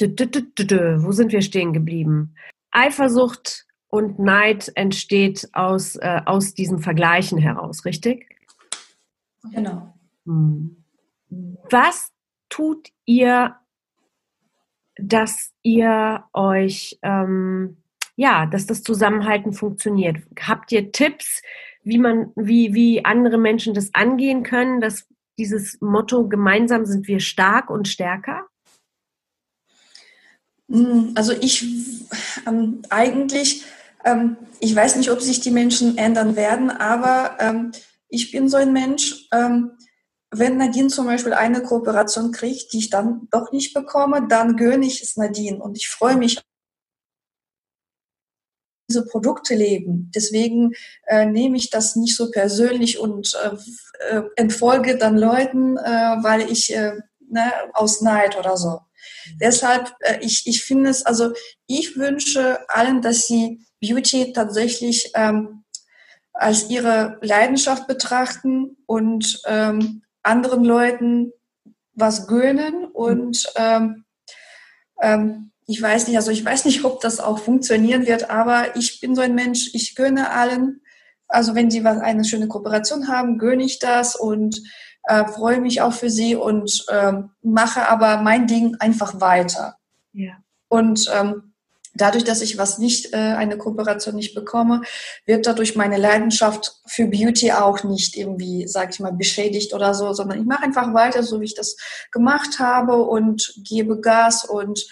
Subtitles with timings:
[0.00, 2.34] Wo sind wir stehen geblieben?
[2.70, 8.26] Eifersucht und Neid entsteht aus, äh, aus diesem Vergleichen heraus, richtig?
[9.52, 9.94] Genau.
[10.26, 10.76] Hm.
[11.70, 12.12] Was
[12.48, 13.56] tut ihr,
[14.96, 17.78] dass ihr euch, ähm,
[18.16, 20.18] ja, dass das Zusammenhalten funktioniert?
[20.40, 21.42] Habt ihr Tipps,
[21.82, 25.08] wie man, wie, wie andere Menschen das angehen können, dass
[25.38, 28.49] dieses Motto gemeinsam sind wir stark und stärker?
[30.70, 31.66] Hm, also ich
[32.46, 33.64] ähm, eigentlich,
[34.04, 37.72] ähm, ich weiß nicht, ob sich die Menschen ändern werden, aber ähm,
[38.08, 39.72] ich bin so ein Mensch, ähm,
[40.30, 44.86] wenn Nadine zum Beispiel eine Kooperation kriegt, die ich dann doch nicht bekomme, dann gönne
[44.86, 46.40] ich es Nadine und ich freue mich
[48.88, 50.10] diese Produkte leben.
[50.14, 50.72] Deswegen
[51.06, 56.50] äh, nehme ich das nicht so persönlich und äh, äh entfolge dann Leuten, äh, weil
[56.50, 56.96] ich äh,
[57.28, 58.80] ne, aus Neid oder so.
[59.40, 61.32] Deshalb, äh, ich, ich finde es, also
[61.66, 65.64] ich wünsche allen, dass sie Beauty tatsächlich ähm,
[66.32, 71.32] als ihre Leidenschaft betrachten und ähm, anderen Leuten
[71.94, 74.04] was gönnen und ähm,
[75.00, 79.00] ähm, ich weiß nicht, also ich weiß nicht, ob das auch funktionieren wird, aber ich
[79.00, 80.82] bin so ein Mensch, ich gönne allen.
[81.28, 84.60] Also wenn sie was, eine schöne Kooperation haben, gönne ich das und
[85.04, 89.76] äh, freue mich auch für sie und ähm, mache aber mein Ding einfach weiter.
[90.12, 90.34] Ja.
[90.68, 91.50] Und ähm,
[91.94, 94.82] dadurch, dass ich was nicht, äh, eine Kooperation nicht bekomme,
[95.26, 100.12] wird dadurch meine Leidenschaft für Beauty auch nicht irgendwie, sag ich mal, beschädigt oder so,
[100.12, 101.76] sondern ich mache einfach weiter, so wie ich das
[102.12, 104.86] gemacht habe und gebe Gas und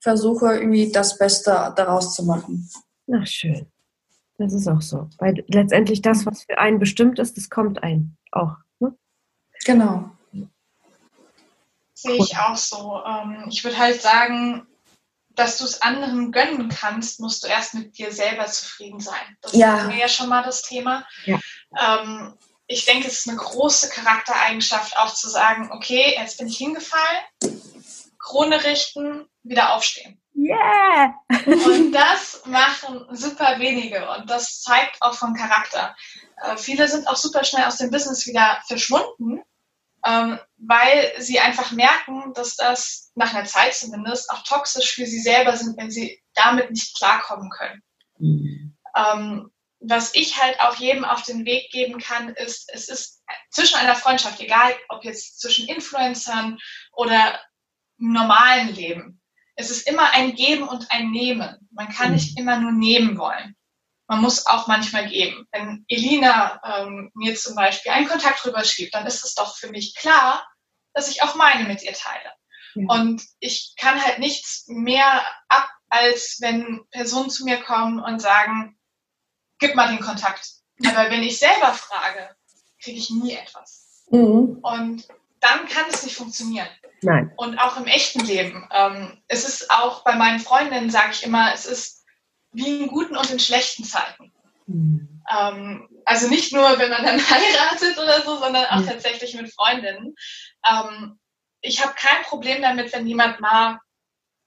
[0.00, 2.68] versuche irgendwie das Beste daraus zu machen.
[3.12, 3.66] Ach, schön.
[4.38, 5.08] Das ist auch so.
[5.18, 8.56] Weil letztendlich das, was für einen bestimmt ist, das kommt ein auch.
[9.64, 10.10] Genau.
[11.94, 13.02] Sehe ich auch so.
[13.06, 14.66] Ähm, ich würde halt sagen,
[15.34, 19.36] dass du es anderen gönnen kannst, musst du erst mit dir selber zufrieden sein.
[19.42, 19.88] Das ja.
[19.88, 21.06] wäre ja schon mal das Thema.
[21.24, 21.38] Ja.
[21.78, 22.34] Ähm,
[22.66, 27.60] ich denke, es ist eine große Charaktereigenschaft, auch zu sagen, okay, jetzt bin ich hingefallen,
[28.18, 30.20] Krone richten, wieder aufstehen.
[30.36, 31.14] Yeah!
[31.46, 35.96] und das machen super wenige und das zeigt auch vom Charakter.
[36.36, 39.42] Äh, viele sind auch super schnell aus dem Business wieder verschwunden,
[40.06, 45.20] ähm, weil sie einfach merken, dass das nach einer Zeit zumindest auch toxisch für sie
[45.20, 47.82] selber sind, wenn sie damit nicht klarkommen können.
[48.18, 48.76] Mhm.
[48.96, 49.50] Ähm,
[49.80, 53.94] was ich halt auch jedem auf den Weg geben kann, ist, es ist zwischen einer
[53.94, 56.58] Freundschaft, egal ob jetzt zwischen Influencern
[56.92, 57.40] oder
[57.98, 59.20] im normalen Leben,
[59.56, 61.68] es ist immer ein Geben und ein Nehmen.
[61.70, 62.14] Man kann mhm.
[62.14, 63.56] nicht immer nur nehmen wollen
[64.10, 65.46] man muss auch manchmal geben.
[65.52, 69.94] Wenn Elina ähm, mir zum Beispiel einen Kontakt rüberschiebt, dann ist es doch für mich
[69.94, 70.44] klar,
[70.94, 72.32] dass ich auch meine mit ihr teile.
[72.74, 72.86] Ja.
[72.88, 78.76] Und ich kann halt nichts mehr ab, als wenn Personen zu mir kommen und sagen,
[79.60, 80.54] gib mal den Kontakt.
[80.84, 82.34] Aber wenn ich selber frage,
[82.82, 84.06] kriege ich nie etwas.
[84.10, 84.58] Mhm.
[84.60, 85.06] Und
[85.38, 86.68] dann kann es nicht funktionieren.
[87.02, 87.32] Nein.
[87.36, 88.68] Und auch im echten Leben.
[88.72, 91.99] Ähm, es ist auch bei meinen Freundinnen, sage ich immer, es ist
[92.52, 94.32] wie in guten und in schlechten Zeiten.
[94.66, 95.22] Mhm.
[95.30, 98.86] Ähm, also nicht nur, wenn man dann heiratet oder so, sondern auch mhm.
[98.86, 100.14] tatsächlich mit Freundinnen.
[100.68, 101.18] Ähm,
[101.60, 103.78] ich habe kein Problem damit, wenn jemand mal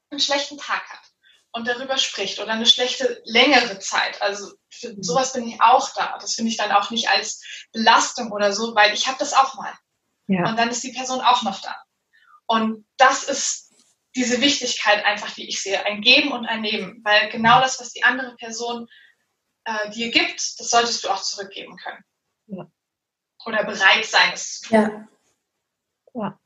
[0.09, 1.03] einen schlechten Tag hat
[1.51, 4.21] und darüber spricht oder eine schlechte längere Zeit.
[4.21, 5.03] Also für mhm.
[5.03, 6.17] sowas bin ich auch da.
[6.19, 7.41] Das finde ich dann auch nicht als
[7.71, 9.73] Belastung oder so, weil ich habe das auch mal.
[10.27, 10.49] Ja.
[10.49, 11.75] Und dann ist die Person auch noch da.
[12.45, 13.62] Und das ist
[14.15, 17.91] diese Wichtigkeit einfach, die ich sehe, ein Geben und ein Nehmen, weil genau das, was
[17.91, 18.87] die andere Person
[19.65, 22.03] äh, dir gibt, das solltest du auch zurückgeben können.
[22.47, 22.71] Ja.
[23.45, 24.77] Oder bereit sein, es zu tun.
[24.77, 25.07] Ja.
[26.13, 26.39] ja.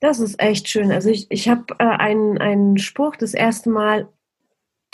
[0.00, 0.92] Das ist echt schön.
[0.92, 4.08] Also ich, ich habe äh, einen, einen Spruch das erste Mal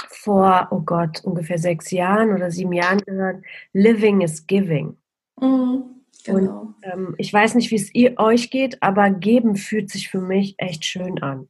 [0.08, 4.96] vor, oh Gott, ungefähr sechs Jahren oder sieben Jahren gehört, Living is Giving.
[5.40, 6.60] Mhm, genau.
[6.60, 10.20] Und ähm, ich weiß nicht, wie es ihr, euch geht, aber geben fühlt sich für
[10.20, 11.48] mich echt schön an.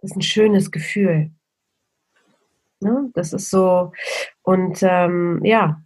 [0.00, 1.30] Das ist ein schönes Gefühl.
[2.80, 3.10] Ne?
[3.14, 3.92] Das ist so,
[4.42, 5.82] und ähm, ja,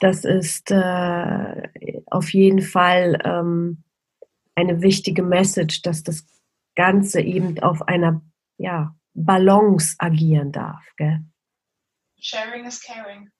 [0.00, 3.84] das ist äh, auf jeden Fall ähm,
[4.54, 6.26] eine wichtige Message, dass das
[6.74, 8.20] Ganze eben auf einer
[8.58, 10.84] ja, Balance agieren darf.
[10.96, 11.20] Gell?
[12.20, 13.30] Sharing is caring.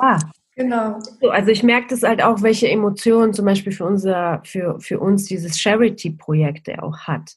[0.00, 0.18] Ja,
[0.54, 0.98] Genau.
[1.30, 5.24] also ich merke das halt auch, welche Emotionen zum Beispiel für unser, für, für uns
[5.24, 7.34] dieses Charity-Projekt auch hat.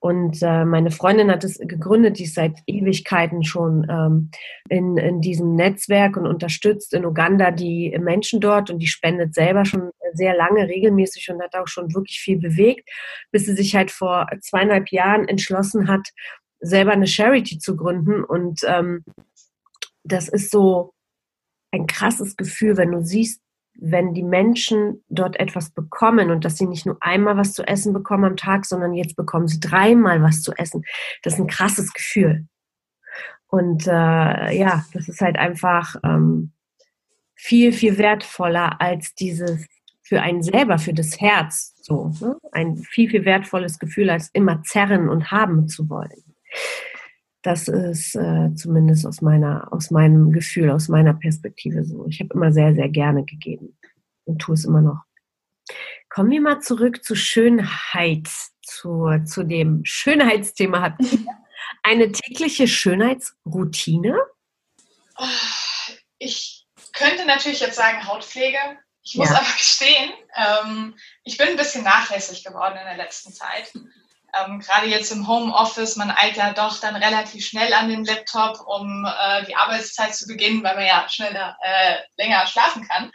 [0.00, 4.30] Und äh, meine Freundin hat es gegründet, die ist seit Ewigkeiten schon ähm,
[4.68, 9.64] in, in diesem Netzwerk und unterstützt in Uganda die Menschen dort und die spendet selber
[9.64, 12.90] schon sehr lange regelmäßig und hat auch schon wirklich viel bewegt,
[13.30, 16.08] bis sie sich halt vor zweieinhalb Jahren entschlossen hat,
[16.58, 18.24] selber eine Charity zu gründen.
[18.24, 19.04] Und ähm,
[20.02, 20.94] das ist so,
[21.76, 23.40] ein krasses Gefühl, wenn du siehst,
[23.78, 27.92] wenn die Menschen dort etwas bekommen und dass sie nicht nur einmal was zu essen
[27.92, 30.82] bekommen am Tag, sondern jetzt bekommen sie dreimal was zu essen.
[31.22, 32.46] Das ist ein krasses Gefühl.
[33.48, 33.90] Und äh,
[34.58, 36.52] ja, das ist halt einfach ähm,
[37.34, 39.66] viel, viel wertvoller als dieses
[40.02, 42.12] für einen selber, für das Herz so.
[42.20, 42.36] Ne?
[42.52, 46.22] Ein viel, viel wertvolles Gefühl, als immer zerren und haben zu wollen.
[47.46, 52.04] Das ist äh, zumindest aus meiner, aus meinem Gefühl, aus meiner Perspektive so.
[52.08, 53.78] Ich habe immer sehr, sehr gerne gegeben
[54.24, 55.04] und tue es immer noch.
[56.08, 58.26] Kommen wir mal zurück zu Schönheit,
[58.62, 60.80] zu, zu dem Schönheitsthema.
[60.82, 61.20] Habt ihr
[61.84, 64.18] eine tägliche Schönheitsroutine?
[66.18, 68.58] Ich könnte natürlich jetzt sagen Hautpflege.
[69.04, 69.36] Ich muss Ja.
[69.36, 73.72] aber gestehen, ähm, ich bin ein bisschen nachlässig geworden in der letzten Zeit.
[74.38, 78.60] Ähm, Gerade jetzt im Homeoffice, man eilt ja doch dann relativ schnell an den Laptop,
[78.66, 83.12] um äh, die Arbeitszeit zu beginnen, weil man ja schneller, äh, länger schlafen kann.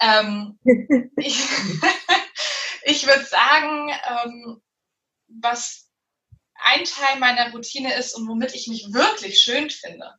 [0.00, 0.58] Ähm,
[1.16, 1.38] ich
[2.82, 4.62] ich würde sagen, ähm,
[5.28, 5.88] was
[6.54, 10.14] ein Teil meiner Routine ist und womit ich mich wirklich schön finde.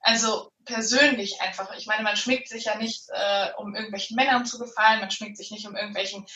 [0.00, 1.74] Also persönlich einfach.
[1.76, 5.36] Ich meine, man schminkt sich ja nicht, äh, um irgendwelchen Männern zu gefallen, man schminkt
[5.36, 6.26] sich nicht, um irgendwelchen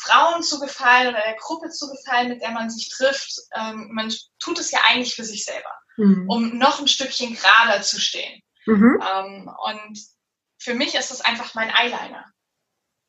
[0.00, 3.32] Frauen zu gefallen oder der Gruppe zu gefallen, mit der man sich trifft.
[3.54, 6.28] Ähm, man tut es ja eigentlich für sich selber, Mhm.
[6.30, 8.40] um noch ein Stückchen gerader zu stehen.
[8.66, 9.02] Mhm.
[9.14, 9.98] Ähm, und
[10.58, 12.24] für mich ist das einfach mein Eyeliner.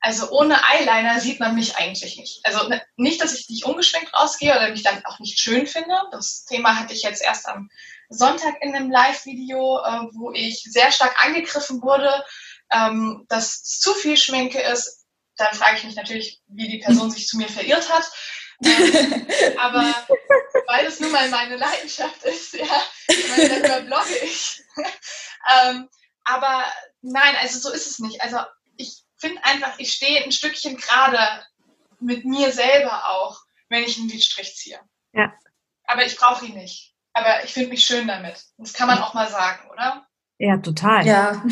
[0.02, 2.40] Also ohne Eyeliner sieht man mich eigentlich nicht.
[2.46, 5.94] Also nicht, dass ich nicht ungeschminkt rausgehe oder mich damit auch nicht schön finde.
[6.12, 7.70] Das Thema hatte ich jetzt erst am
[8.08, 12.24] Sonntag in einem Live-Video, äh, wo ich sehr stark angegriffen wurde,
[12.72, 14.99] ähm, dass es zu viel Schminke ist.
[15.40, 18.12] Dann frage ich mich natürlich, wie die Person sich zu mir verirrt hat.
[18.62, 19.26] Ähm,
[19.58, 19.96] aber
[20.68, 22.66] weil es nun mal meine Leidenschaft ist, ja,
[23.08, 24.62] ich meine, darüber blogge ich.
[25.50, 25.90] ähm,
[26.26, 26.66] aber
[27.02, 28.22] nein, also so ist es nicht.
[28.22, 28.40] Also
[28.76, 31.20] ich finde einfach, ich stehe ein Stückchen gerade
[32.02, 34.80] mit mir selber auch, wenn ich einen Lidstrich ziehe.
[35.14, 35.34] Ja.
[35.86, 36.94] Aber ich brauche ihn nicht.
[37.14, 38.44] Aber ich finde mich schön damit.
[38.58, 40.06] Das kann man auch mal sagen, oder?
[40.38, 41.06] Ja, total.
[41.06, 41.44] Ja.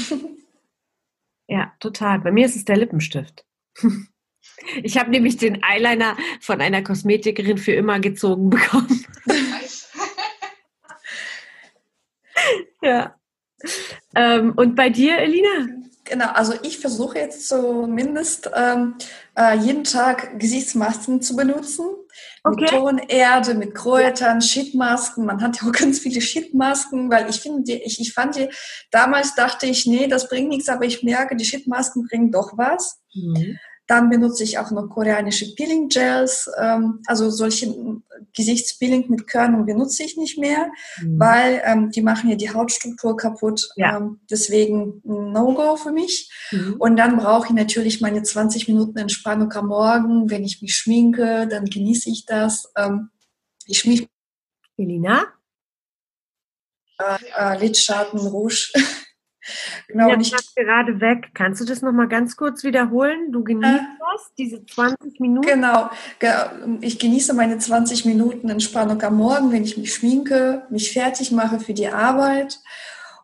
[1.47, 2.19] Ja, total.
[2.19, 3.45] Bei mir ist es der Lippenstift.
[4.83, 9.05] Ich habe nämlich den Eyeliner von einer Kosmetikerin für immer gezogen bekommen.
[12.81, 13.15] Ja.
[14.15, 15.67] Ähm, und bei dir, Elina?
[16.05, 18.95] Genau, also ich versuche jetzt zumindest ähm,
[19.35, 21.85] äh, jeden Tag Gesichtsmasken zu benutzen.
[22.49, 22.77] Mit Okay.
[22.77, 25.25] Tonerde, mit Kräutern, Sheetmasken.
[25.25, 28.49] Man hat ja auch ganz viele Sheetmasken, weil ich finde, ich, ich fand die,
[28.91, 33.01] damals dachte ich, nee, das bringt nichts, aber ich merke, die Sheetmasken bringen doch was.
[33.13, 33.57] Mhm.
[33.87, 36.49] Dann benutze ich auch noch koreanische Peeling Gels.
[36.61, 37.73] Ähm, also solche
[38.35, 40.69] Gesichtspeeling mit Körnung benutze ich nicht mehr,
[41.01, 41.19] Mhm.
[41.19, 43.69] weil ähm, die machen ja die Hautstruktur kaputt.
[43.77, 43.97] Ja.
[43.97, 46.29] Ähm, deswegen No-Go für mich.
[46.51, 46.75] Mhm.
[46.79, 50.29] Und dann brauche ich natürlich meine 20 Minuten Entspannung am Morgen.
[50.29, 52.71] Wenn ich mich schminke, dann genieße ich das.
[52.75, 53.09] Ähm,
[53.65, 54.07] ich schminke
[54.77, 55.25] Elina?
[56.99, 58.71] äh, Lidschatten, Rouge.
[59.87, 61.29] genau, Ja, ich, warst gerade weg.
[61.33, 63.31] Kannst du das nochmal ganz kurz wiederholen?
[63.31, 63.79] Du genießt Äh.
[63.99, 65.47] das, diese 20 Minuten?
[65.47, 65.89] genau,
[66.19, 71.31] ge- ich genieße meine 20 Minuten Entspannung am Morgen, wenn ich mich schminke, mich fertig
[71.31, 72.59] mache für die Arbeit.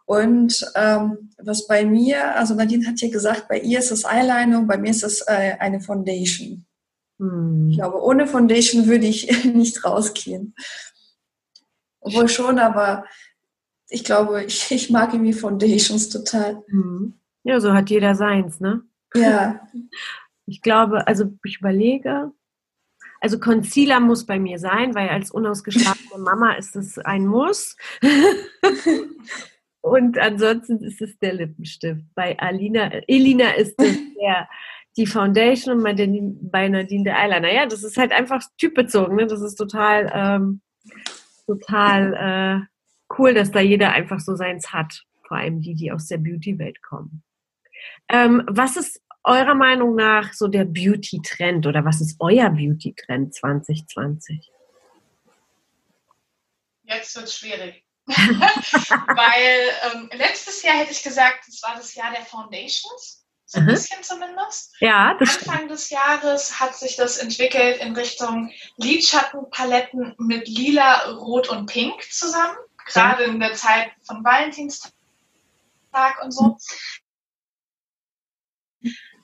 [0.06, 4.62] Und ähm, was bei mir, also Nadine hat ja gesagt, bei ihr ist es Eyeliner,
[4.64, 6.66] bei mir ist es äh, eine Foundation.
[7.20, 7.72] Ich Hm.
[7.76, 10.56] glaube, ohne Foundation würde ich nicht rausgehen.
[12.02, 13.06] Obwohl schon, aber
[13.94, 16.64] ich glaube, ich, ich mag irgendwie Foundations total.
[16.68, 17.14] Hm.
[17.44, 18.84] Ja, so hat jeder seins, ne?
[19.14, 19.62] Ja,
[20.46, 22.32] Ich glaube, also ich überlege,
[23.22, 27.78] Also Concealer muss bei mir sein, weil als unausgeschlafene Mama ist es ein Muss.
[29.82, 32.04] Und ansonsten ist es der Lippenstift.
[32.16, 34.50] Bei Alina, Elina ist es der,
[34.96, 37.52] die Foundation und bei, den, bei Nadine der Eyeliner.
[37.52, 39.18] Ja, das ist halt einfach typbezogen.
[39.18, 39.28] Ne?
[39.28, 40.62] Das ist total, ähm,
[41.48, 42.73] total äh,
[43.18, 45.04] cool, dass da jeder einfach so seins hat.
[45.28, 47.24] Vor allem die, die aus der Beauty-Welt kommen.
[48.10, 54.52] Ähm, was ist eurer Meinung nach so der Beauty-Trend oder was ist euer Beauty-Trend 2020?
[56.84, 57.84] Jetzt wird es schwierig.
[58.06, 63.26] Weil ähm, letztes Jahr hätte ich gesagt, es war das Jahr der Foundations.
[63.46, 63.70] So ein mhm.
[63.70, 64.76] bisschen zumindest.
[64.80, 65.72] Ja, das Anfang stimmt.
[65.72, 72.58] des Jahres hat sich das entwickelt in Richtung Lidschattenpaletten mit lila, rot und pink zusammen.
[72.86, 74.94] Gerade in der Zeit von Valentinstag
[76.22, 76.58] und so.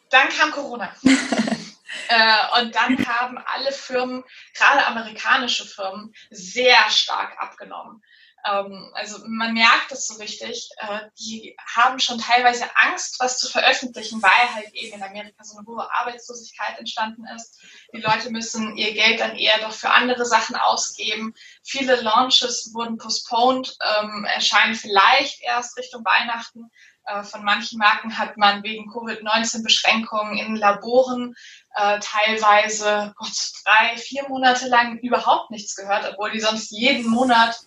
[0.10, 0.94] Dann kam Corona.
[1.04, 4.24] äh, und dann haben alle Firmen,
[4.54, 8.04] gerade amerikanische Firmen, sehr stark abgenommen.
[8.46, 10.70] Ähm, also man merkt es so richtig.
[10.78, 15.58] Äh, die haben schon teilweise Angst, was zu veröffentlichen, weil halt eben in Amerika so
[15.58, 17.62] eine hohe Arbeitslosigkeit entstanden ist.
[17.94, 21.34] Die Leute müssen ihr Geld dann eher doch für andere Sachen ausgeben.
[21.64, 26.70] Viele Launches wurden postponed, ähm, erscheinen vielleicht erst Richtung Weihnachten.
[27.10, 31.36] Äh, von manchen Marken hat man wegen Covid-19-Beschränkungen in Laboren
[31.76, 37.60] äh, teilweise Gott, drei, vier Monate lang überhaupt nichts gehört, obwohl die sonst jeden Monat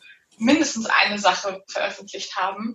[0.43, 2.75] mindestens eine Sache veröffentlicht haben.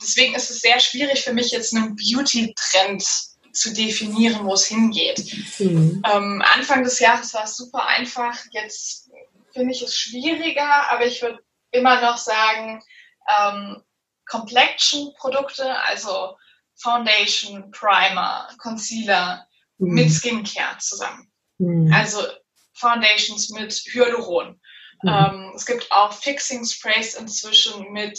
[0.00, 3.04] Deswegen ist es sehr schwierig für mich jetzt einen Beauty-Trend
[3.52, 5.24] zu definieren, wo es hingeht.
[5.58, 6.02] Mhm.
[6.06, 8.36] Ähm, Anfang des Jahres war es super einfach.
[8.52, 9.10] Jetzt
[9.52, 11.38] finde ich es schwieriger, aber ich würde
[11.72, 12.82] immer noch sagen,
[13.28, 13.82] ähm,
[14.26, 16.36] Complexion-Produkte, also
[16.76, 19.46] Foundation, Primer, Concealer
[19.78, 19.94] mhm.
[19.94, 21.32] mit Skincare zusammen.
[21.58, 21.92] Mhm.
[21.92, 22.22] Also
[22.74, 24.60] Foundations mit Hyaluron.
[25.02, 25.08] Mhm.
[25.08, 28.18] Ähm, es gibt auch Fixing Sprays inzwischen mit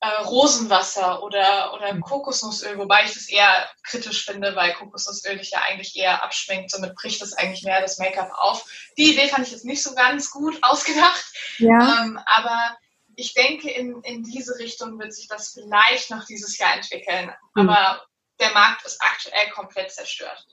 [0.00, 2.00] äh, Rosenwasser oder, oder mhm.
[2.00, 6.94] Kokosnussöl, wobei ich das eher kritisch finde, weil Kokosnussöl dich ja eigentlich eher abschminkt, somit
[6.94, 8.64] bricht es eigentlich mehr das Make-up auf.
[8.96, 11.24] Die Idee fand ich jetzt nicht so ganz gut ausgedacht,
[11.58, 12.02] ja.
[12.02, 12.76] ähm, aber
[13.16, 17.30] ich denke, in, in diese Richtung wird sich das vielleicht noch dieses Jahr entwickeln.
[17.54, 17.68] Mhm.
[17.68, 18.06] Aber
[18.40, 20.46] der Markt ist aktuell komplett zerstört.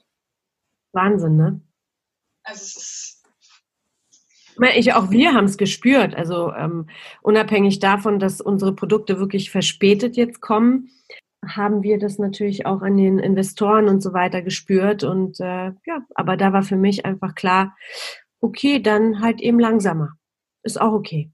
[0.92, 1.62] Wahnsinn, ne?
[2.44, 3.17] Also es ist
[4.76, 6.16] ich, auch wir haben es gespürt.
[6.16, 6.88] Also ähm,
[7.22, 10.90] unabhängig davon, dass unsere Produkte wirklich verspätet jetzt kommen,
[11.46, 15.04] haben wir das natürlich auch an den Investoren und so weiter gespürt.
[15.04, 17.76] Und äh, ja, aber da war für mich einfach klar,
[18.42, 20.14] okay, dann halt eben langsamer.
[20.64, 21.32] Ist auch okay.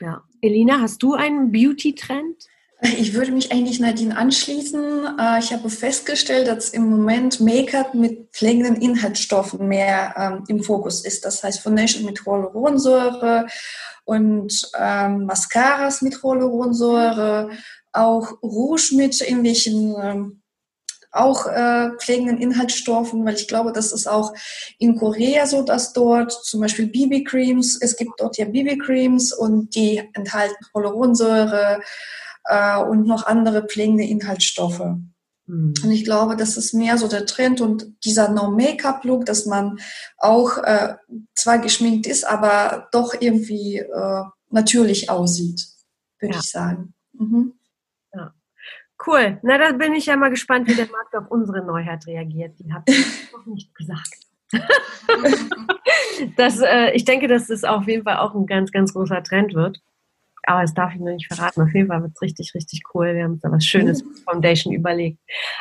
[0.00, 0.22] Ja.
[0.40, 2.46] Elina, hast du einen Beauty-Trend?
[2.84, 5.18] Ich würde mich eigentlich Nadine anschließen.
[5.18, 11.02] Äh, ich habe festgestellt, dass im Moment Make-up mit pflegenden Inhaltsstoffen mehr ähm, im Fokus
[11.02, 11.24] ist.
[11.24, 13.46] Das heißt Foundation mit Hyaluronsäure
[14.04, 17.52] und ähm, Mascaras mit Hyaluronsäure,
[17.92, 20.40] auch Rouge mit irgendwelchen ähm,
[21.10, 24.34] auch äh, pflegenden Inhaltsstoffen, weil ich glaube, das ist auch
[24.78, 30.02] in Korea so, dass dort zum Beispiel BB-Creams, es gibt dort ja BB-Creams und die
[30.12, 31.80] enthalten Hyaluronsäure,
[32.44, 34.96] äh, und noch andere pflegende Inhaltsstoffe.
[35.46, 35.74] Mhm.
[35.82, 39.78] Und ich glaube, das ist mehr so der Trend und dieser No-Make-up-Look, dass man
[40.18, 40.94] auch äh,
[41.34, 45.66] zwar geschminkt ist, aber doch irgendwie äh, natürlich aussieht,
[46.20, 46.40] würde ja.
[46.40, 46.94] ich sagen.
[47.12, 47.54] Mhm.
[48.12, 48.34] Ja.
[49.06, 49.38] Cool.
[49.42, 52.58] Na, da bin ich ja mal gespannt, wie der Markt auf unsere Neuheit reagiert.
[52.58, 52.88] Die hat
[53.32, 54.10] noch nicht gesagt.
[56.36, 59.54] das, äh, ich denke, dass das auf jeden Fall auch ein ganz, ganz großer Trend
[59.54, 59.82] wird
[60.46, 61.62] aber das darf ich noch nicht verraten.
[61.62, 63.14] Auf jeden Fall wird es richtig, richtig cool.
[63.14, 65.18] Wir haben uns da was Schönes mit Foundation überlegt.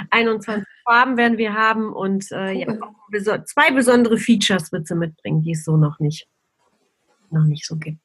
[0.09, 5.51] 21 Farben werden wir haben und äh, ja, zwei besondere Features wird sie mitbringen, die
[5.51, 6.27] es so noch nicht,
[7.29, 7.99] noch nicht so gibt.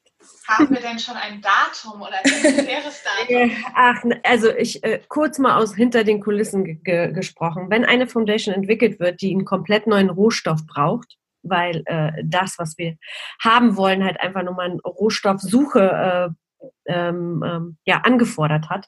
[0.47, 3.50] Haben wir denn schon ein Datum oder ein ungefähres Datum?
[3.75, 7.70] Ach, also ich äh, kurz mal aus hinter den Kulissen gesprochen.
[7.70, 12.76] Wenn eine Foundation entwickelt wird, die einen komplett neuen Rohstoff braucht, weil äh, das, was
[12.78, 12.97] wir
[13.42, 16.35] haben wollen, halt einfach nur mal eine Rohstoffsuche äh,
[16.87, 18.87] ähm, ähm, ja, angefordert hat.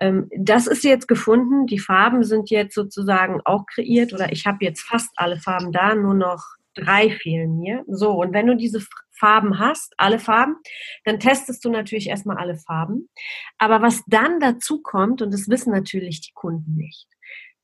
[0.00, 1.66] Ähm, das ist jetzt gefunden.
[1.66, 5.94] Die Farben sind jetzt sozusagen auch kreiert oder ich habe jetzt fast alle Farben da,
[5.94, 6.42] nur noch
[6.74, 7.84] drei fehlen mir.
[7.88, 8.80] So, und wenn du diese
[9.12, 10.56] Farben hast, alle Farben,
[11.04, 13.10] dann testest du natürlich erstmal alle Farben.
[13.58, 17.06] Aber was dann dazu kommt, und das wissen natürlich die Kunden nicht,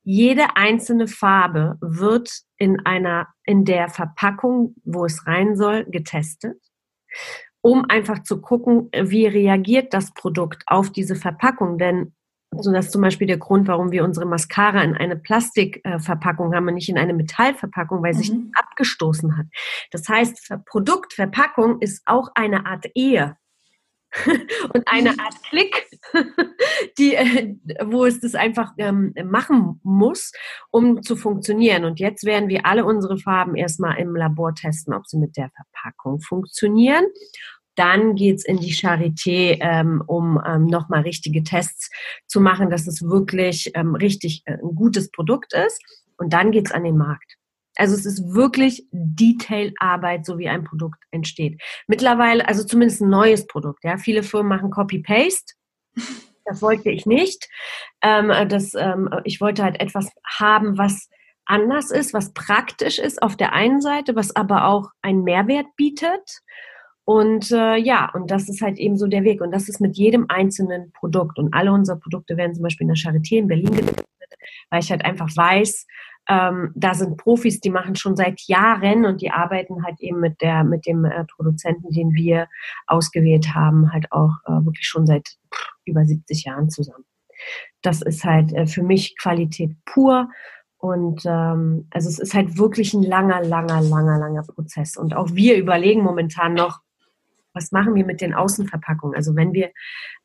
[0.02, 6.58] jede einzelne Farbe wird in einer, in der Verpackung, wo es rein soll, getestet
[7.66, 11.78] um einfach zu gucken, wie reagiert das Produkt auf diese Verpackung.
[11.78, 12.14] Denn
[12.56, 16.68] So, das ist zum Beispiel der Grund, warum wir unsere Mascara in eine Plastikverpackung haben
[16.68, 18.18] und nicht in eine Metallverpackung, weil mhm.
[18.18, 19.46] sich abgestoßen hat.
[19.90, 23.36] Das heißt, Produktverpackung ist auch eine Art Ehe.
[24.74, 25.20] und eine mhm.
[25.20, 25.88] Art Klick,
[26.98, 27.54] die, äh,
[27.84, 30.32] wo es das einfach ähm, machen muss,
[30.70, 31.84] um zu funktionieren.
[31.84, 35.50] Und jetzt werden wir alle unsere Farben erstmal im Labor testen, ob sie mit der
[35.50, 37.04] Verpackung funktionieren.
[37.76, 41.90] Dann geht's in die Charité, ähm, um ähm, nochmal richtige Tests
[42.26, 45.80] zu machen, dass es wirklich ähm, richtig äh, ein gutes Produkt ist.
[46.16, 47.36] Und dann geht's an den Markt.
[47.76, 51.62] Also es ist wirklich Detailarbeit, so wie ein Produkt entsteht.
[51.86, 53.84] Mittlerweile, also zumindest ein neues Produkt.
[53.84, 55.54] Ja, viele Firmen machen Copy-Paste.
[56.48, 57.48] Das wollte ich nicht.
[58.02, 61.08] Ähm, das, ähm, ich wollte halt etwas haben, was
[61.44, 66.42] anders ist, was praktisch ist auf der einen Seite, was aber auch einen Mehrwert bietet.
[67.06, 69.40] Und äh, ja, und das ist halt eben so der Weg.
[69.40, 71.38] Und das ist mit jedem einzelnen Produkt.
[71.38, 74.34] Und alle unsere Produkte werden zum Beispiel in der Charité in Berlin getestet,
[74.70, 75.86] weil ich halt einfach weiß,
[76.28, 80.40] ähm, da sind Profis, die machen schon seit Jahren und die arbeiten halt eben mit
[80.40, 82.48] der mit dem äh, Produzenten, den wir
[82.88, 87.04] ausgewählt haben, halt auch äh, wirklich schon seit pff, über 70 Jahren zusammen.
[87.82, 90.28] Das ist halt äh, für mich Qualität pur.
[90.78, 94.96] Und ähm, also es ist halt wirklich ein langer, langer, langer, langer Prozess.
[94.96, 96.80] Und auch wir überlegen momentan noch,
[97.56, 99.16] was machen wir mit den Außenverpackungen?
[99.16, 99.72] Also wenn wir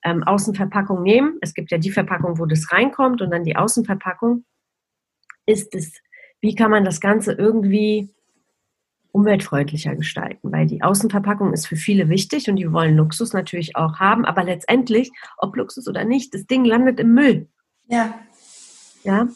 [0.04, 4.46] ähm, Außenverpackung nehmen, es gibt ja die Verpackung, wo das reinkommt und dann die Außenverpackung,
[5.46, 5.94] ist es,
[6.42, 8.10] wie kann man das Ganze irgendwie
[9.12, 14.00] umweltfreundlicher gestalten, weil die Außenverpackung ist für viele wichtig und die wollen Luxus natürlich auch
[14.00, 17.48] haben, aber letztendlich, ob Luxus oder nicht, das Ding landet im Müll.
[17.88, 18.20] Ja.
[19.04, 19.28] Ja.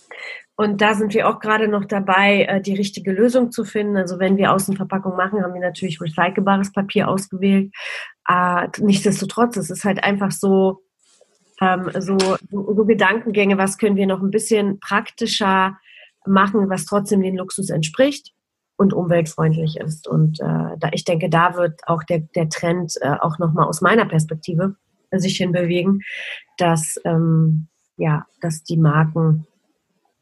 [0.57, 3.97] Und da sind wir auch gerade noch dabei, äh, die richtige Lösung zu finden.
[3.97, 7.73] Also wenn wir Außenverpackung machen, haben wir natürlich recycelbares Papier ausgewählt.
[8.27, 10.81] Äh, nichtsdestotrotz, es ist halt einfach so,
[11.61, 12.17] ähm, so,
[12.49, 15.77] so Gedankengänge, was können wir noch ein bisschen praktischer
[16.25, 18.31] machen, was trotzdem den Luxus entspricht
[18.77, 20.07] und umweltfreundlich ist.
[20.07, 23.81] Und äh, da, ich denke, da wird auch der, der Trend äh, auch nochmal aus
[23.81, 24.75] meiner Perspektive
[25.11, 26.01] sich hinbewegen,
[26.57, 29.47] dass, ähm, ja, dass die Marken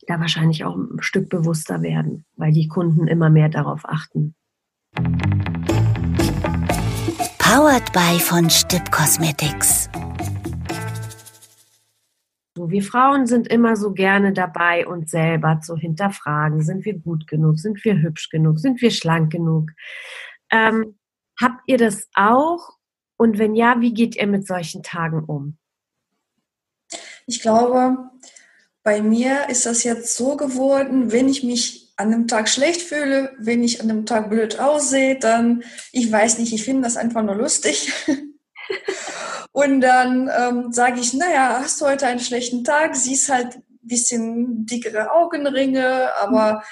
[0.07, 4.35] da wahrscheinlich auch ein Stück bewusster werden, weil die Kunden immer mehr darauf achten.
[7.39, 9.89] Powered by von Stipp Cosmetics.
[12.55, 16.61] So, wir Frauen sind immer so gerne dabei, uns selber zu hinterfragen.
[16.61, 17.59] Sind wir gut genug?
[17.59, 18.59] Sind wir hübsch genug?
[18.59, 19.71] Sind wir schlank genug?
[20.51, 20.99] Ähm,
[21.41, 22.77] habt ihr das auch?
[23.17, 25.57] Und wenn ja, wie geht ihr mit solchen Tagen um?
[27.25, 27.97] Ich glaube,
[28.83, 33.33] bei mir ist das jetzt so geworden, wenn ich mich an einem Tag schlecht fühle,
[33.37, 37.23] wenn ich an einem Tag blöd aussehe, dann, ich weiß nicht, ich finde das einfach
[37.23, 37.91] nur lustig.
[39.51, 43.63] Und dann ähm, sage ich, naja, hast du heute einen schlechten Tag, siehst halt ein
[43.81, 46.63] bisschen dickere Augenringe, aber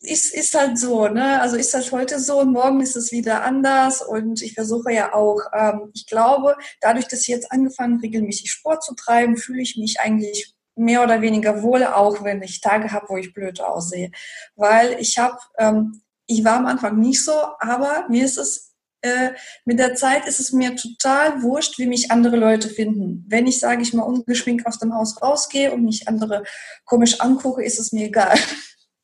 [0.00, 1.40] ist, ist halt so, ne?
[1.40, 5.14] Also ist halt heute so und morgen ist es wieder anders und ich versuche ja
[5.14, 9.76] auch, ähm, ich glaube, dadurch, dass ich jetzt angefangen regelmäßig Sport zu treiben, fühle ich
[9.76, 14.10] mich eigentlich mehr oder weniger wohl, auch wenn ich Tage habe, wo ich blöd aussehe.
[14.56, 19.32] Weil ich habe, ähm, ich war am Anfang nicht so, aber mir ist es äh,
[19.66, 23.26] mit der Zeit ist es mir total wurscht, wie mich andere Leute finden.
[23.28, 26.42] Wenn ich, sage ich mal, ungeschminkt aus dem Haus rausgehe und mich andere
[26.86, 28.38] komisch angucke, ist es mir egal.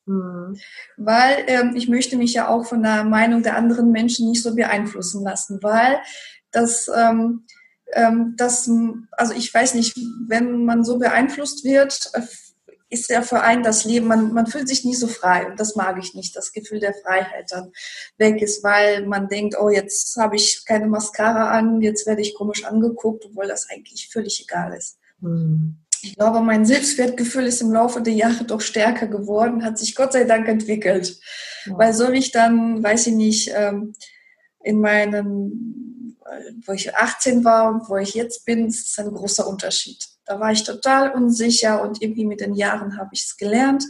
[0.07, 0.57] Mhm.
[0.97, 4.55] Weil ähm, ich möchte mich ja auch von der Meinung der anderen Menschen nicht so
[4.55, 5.99] beeinflussen lassen, weil
[6.49, 7.45] das, ähm,
[7.93, 8.69] ähm, das,
[9.11, 12.21] also ich weiß nicht, wenn man so beeinflusst wird, äh,
[12.89, 15.75] ist ja für einen das Leben, man, man fühlt sich nie so frei und das
[15.77, 17.71] mag ich nicht, das Gefühl der Freiheit dann
[18.17, 22.35] weg ist, weil man denkt, oh, jetzt habe ich keine Mascara an, jetzt werde ich
[22.35, 24.97] komisch angeguckt, obwohl das eigentlich völlig egal ist.
[25.21, 25.77] Mhm.
[26.03, 30.13] Ich glaube, mein Selbstwertgefühl ist im Laufe der Jahre doch stärker geworden, hat sich Gott
[30.13, 31.19] sei Dank entwickelt.
[31.65, 31.77] Ja.
[31.77, 33.93] Weil so wie ich dann, weiß ich nicht, ähm,
[34.63, 36.00] in meinem,
[36.65, 40.07] wo ich 18 war und wo ich jetzt bin, ist ein großer Unterschied.
[40.25, 43.83] Da war ich total unsicher und irgendwie mit den Jahren habe ich es gelernt,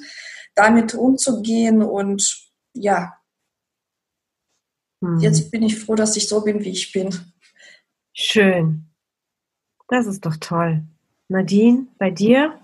[0.56, 3.13] damit umzugehen und ja,
[5.04, 5.19] hm.
[5.19, 7.34] jetzt bin ich froh, dass ich so bin, wie ich bin.
[8.13, 8.86] Schön.
[9.88, 10.84] Das ist doch toll.
[11.27, 12.58] Nadine, bei dir?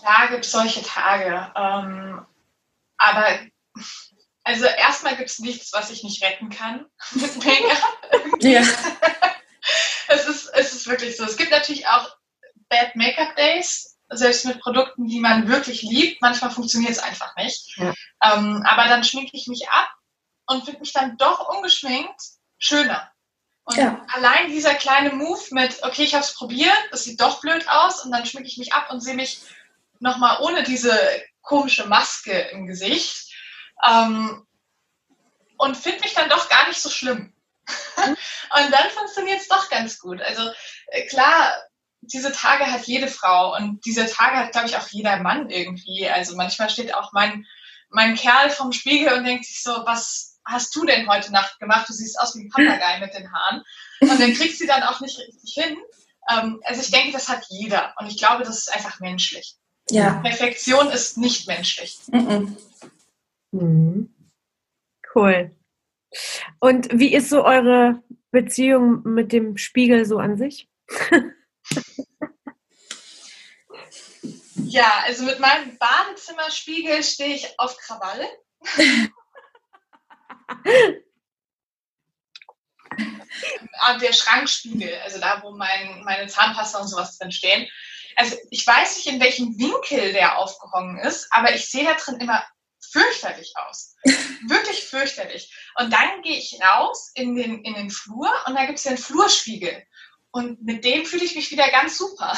[0.00, 1.52] Klar gibt es solche Tage.
[1.56, 2.20] Ähm,
[2.98, 3.26] aber
[4.46, 7.98] also erstmal gibt es nichts, was ich nicht retten kann mit Make-up.
[8.38, 8.62] ja.
[10.08, 11.24] es, ist, es ist wirklich so.
[11.24, 12.08] Es gibt natürlich auch
[12.68, 16.22] Bad Make-up Days, selbst mit Produkten, die man wirklich liebt.
[16.22, 17.76] Manchmal funktioniert es einfach nicht.
[17.76, 17.92] Ja.
[18.22, 19.88] Ähm, aber dann schminke ich mich ab
[20.46, 22.20] und finde mich dann doch ungeschminkt
[22.58, 23.10] schöner.
[23.64, 24.06] Und ja.
[24.12, 28.04] allein dieser kleine Move mit, okay, ich habe es probiert, es sieht doch blöd aus
[28.04, 29.40] und dann schminke ich mich ab und sehe mich
[29.98, 30.96] nochmal ohne diese
[31.42, 33.25] komische Maske im Gesicht
[33.84, 34.46] ähm,
[35.58, 37.32] und finde mich dann doch gar nicht so schlimm.
[37.96, 38.16] und
[38.72, 40.20] dann funktioniert es doch ganz gut.
[40.22, 40.42] Also
[40.88, 41.52] äh, klar,
[42.00, 46.08] diese Tage hat jede Frau und diese Tage hat, glaube ich, auch jeder Mann irgendwie.
[46.08, 47.44] Also manchmal steht auch mein,
[47.90, 51.88] mein Kerl vom Spiegel und denkt sich so, was hast du denn heute Nacht gemacht?
[51.88, 53.62] Du siehst aus wie ein Papagei mit den Haaren.
[54.00, 55.76] Und dann kriegst sie dann auch nicht richtig hin.
[56.30, 57.94] Ähm, also ich denke, das hat jeder.
[57.98, 59.56] Und ich glaube, das ist einfach menschlich.
[59.90, 60.14] Ja.
[60.20, 61.98] Perfektion ist nicht menschlich.
[62.08, 62.56] Mhm.
[63.52, 64.14] Mhm.
[65.14, 65.56] Cool.
[66.60, 70.68] Und wie ist so eure Beziehung mit dem Spiegel so an sich?
[74.54, 78.26] ja, also mit meinem Badezimmerspiegel stehe ich auf Krawalle.
[83.80, 87.68] Ah, der Schrankspiegel, also da, wo mein, meine Zahnpasta und sowas drin stehen.
[88.16, 92.20] Also ich weiß nicht, in welchem Winkel der aufgehangen ist, aber ich sehe da drin
[92.20, 92.42] immer
[92.92, 93.94] fürchterlich aus.
[94.48, 95.52] Wirklich fürchterlich.
[95.78, 98.90] Und dann gehe ich raus in den, in den Flur und da gibt es ja
[98.90, 99.82] einen Flurspiegel.
[100.36, 102.36] Und mit dem fühle ich mich wieder ganz super.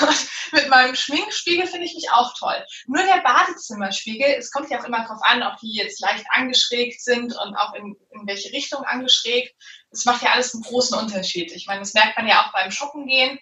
[0.00, 2.64] Und mit meinem Schminkspiegel finde ich mich auch toll.
[2.86, 7.00] Nur der Badezimmerspiegel, es kommt ja auch immer darauf an, ob die jetzt leicht angeschrägt
[7.00, 9.54] sind und auch in, in welche Richtung angeschrägt.
[9.90, 11.52] Das macht ja alles einen großen Unterschied.
[11.52, 13.38] Ich meine, das merkt man ja auch beim Shoppen gehen.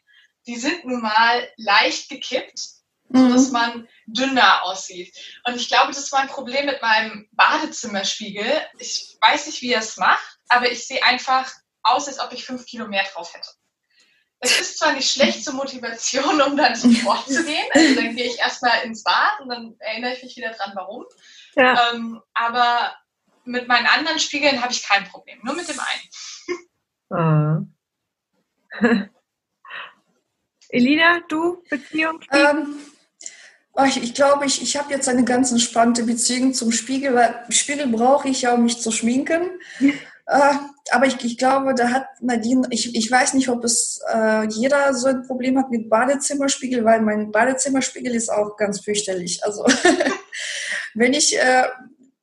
[0.47, 2.61] Die sind nun mal leicht gekippt,
[3.11, 3.29] mhm.
[3.29, 5.15] sodass man dünner aussieht.
[5.45, 8.51] Und ich glaube, das war ein Problem mit meinem Badezimmerspiegel.
[8.79, 11.51] Ich weiß nicht, wie er es macht, aber ich sehe einfach
[11.83, 13.49] aus, als ob ich fünf Kilo mehr drauf hätte.
[14.43, 17.67] Es ist zwar nicht schlecht zur Motivation, um dann zum Sport zu gehen.
[17.73, 21.05] Also dann gehe ich erstmal ins Bad und dann erinnere ich mich wieder dran, warum.
[21.57, 21.93] Ja.
[21.93, 22.97] Ähm, aber
[23.45, 25.41] mit meinen anderen Spiegeln habe ich kein Problem.
[25.43, 27.69] Nur mit dem einen.
[28.83, 29.11] Ah.
[30.71, 32.21] Elina, du Beziehung?
[32.31, 32.81] Ähm,
[33.87, 37.87] ich, ich glaube, ich, ich habe jetzt eine ganz entspannte Beziehung zum Spiegel, weil Spiegel
[37.89, 39.43] brauche ich ja, um mich zu schminken.
[40.27, 40.55] Äh,
[40.93, 44.95] aber ich, ich glaube, da hat Nadine, ich, ich weiß nicht, ob es äh, jeder
[44.95, 49.45] so ein Problem hat mit Badezimmerspiegel, weil mein Badezimmerspiegel ist auch ganz fürchterlich.
[49.45, 49.65] Also
[50.95, 51.65] wenn ich, äh,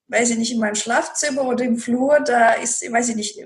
[0.07, 3.39] weiß ich nicht, in meinem Schlafzimmer oder im Flur, da ist, weiß ich nicht,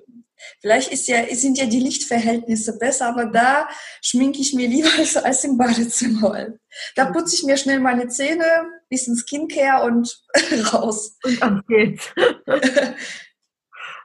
[0.60, 3.68] vielleicht ist ja, sind ja die Lichtverhältnisse besser, aber da
[4.02, 6.48] schminke ich mir lieber als, als im Badezimmer.
[6.96, 8.46] Da putze ich mir schnell meine Zähne,
[8.90, 10.24] bisschen Skincare und
[10.74, 11.18] raus.
[11.24, 12.14] Und auf geht's.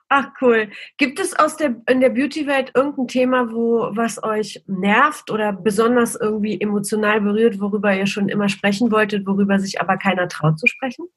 [0.08, 0.70] Ach cool.
[0.98, 6.14] Gibt es aus der in der Beauty-Welt irgendein Thema, wo was euch nervt oder besonders
[6.14, 10.68] irgendwie emotional berührt, worüber ihr schon immer sprechen wolltet, worüber sich aber keiner traut zu
[10.68, 11.08] sprechen?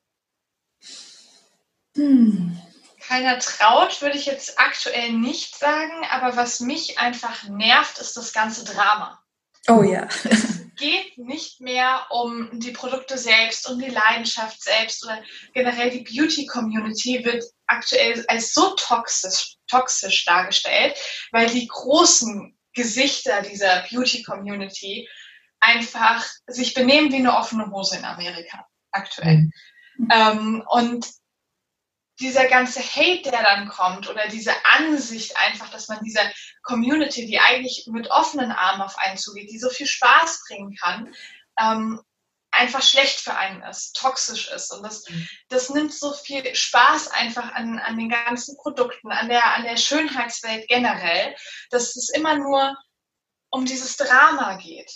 [1.95, 2.58] Hm.
[2.99, 8.34] Keiner traut, würde ich jetzt aktuell nicht sagen, aber was mich einfach nervt, ist das
[8.34, 9.19] ganze Drama.
[9.67, 10.08] Oh ja.
[10.23, 15.21] Es geht nicht mehr um die Produkte selbst, um die Leidenschaft selbst oder
[15.54, 20.95] generell die Beauty-Community wird aktuell als so toxisch, toxisch dargestellt,
[21.32, 25.08] weil die großen Gesichter dieser Beauty-Community
[25.60, 29.49] einfach sich benehmen wie eine offene Hose in Amerika aktuell.
[29.97, 30.08] Mhm.
[30.12, 31.06] Ähm, und
[32.19, 36.29] dieser ganze Hate, der dann kommt oder diese Ansicht einfach, dass man dieser
[36.63, 41.13] Community, die eigentlich mit offenen Armen auf einen zugeht, die so viel Spaß bringen kann,
[41.60, 42.01] ähm,
[42.51, 44.71] einfach schlecht für einen ist, toxisch ist.
[44.73, 45.27] Und das, mhm.
[45.49, 49.77] das nimmt so viel Spaß einfach an, an den ganzen Produkten, an der, an der
[49.77, 51.36] Schönheitswelt generell,
[51.69, 52.75] dass es immer nur
[53.49, 54.91] um dieses Drama geht.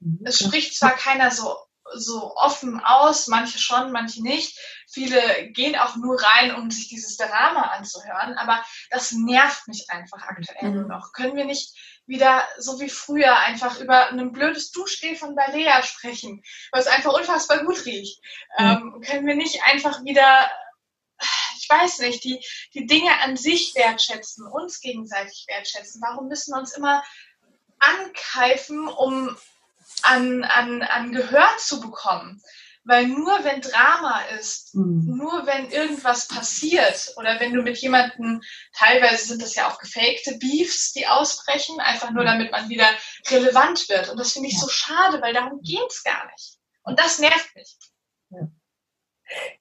[0.00, 0.20] Mhm.
[0.24, 1.56] Es spricht zwar keiner so
[1.94, 4.58] so offen aus, manche schon, manche nicht.
[4.88, 10.22] Viele gehen auch nur rein, um sich dieses Drama anzuhören, aber das nervt mich einfach
[10.22, 10.88] aktuell mhm.
[10.88, 11.12] noch.
[11.12, 11.76] Können wir nicht
[12.06, 17.64] wieder so wie früher einfach über ein blödes Duschgel von Balea sprechen, was einfach unfassbar
[17.64, 18.20] gut riecht?
[18.58, 18.64] Mhm.
[18.64, 20.50] Ähm, können wir nicht einfach wieder
[21.58, 26.00] ich weiß nicht, die, die Dinge an sich wertschätzen, uns gegenseitig wertschätzen.
[26.02, 27.04] Warum müssen wir uns immer
[27.78, 29.36] ankeifen, um
[30.02, 32.40] an, an, an Gehör zu bekommen.
[32.84, 35.16] Weil nur wenn Drama ist, mhm.
[35.16, 38.40] nur wenn irgendwas passiert oder wenn du mit jemandem,
[38.72, 42.28] teilweise sind das ja auch gefakte Beefs, die ausbrechen, einfach nur mhm.
[42.28, 42.86] damit man wieder
[43.30, 44.08] relevant wird.
[44.08, 44.60] Und das finde ich ja.
[44.60, 46.58] so schade, weil darum geht es gar nicht.
[46.82, 47.76] Und das nervt mich.
[48.30, 48.48] Ja.